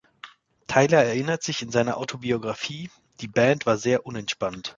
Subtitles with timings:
[0.65, 4.69] Tyler erinnert sich in seiner Autobiographie: "Die Band war sehr unentspannt."